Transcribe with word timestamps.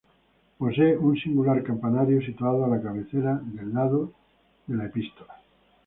Posee 0.57 0.97
un 0.97 1.15
singular 1.15 1.61
campanario, 1.61 2.25
situado 2.25 2.65
a 2.65 2.67
la 2.67 2.81
cabecera, 2.81 3.39
lado 3.71 4.11
de 4.65 4.75
la 4.75 4.85
epístola. 4.85 5.35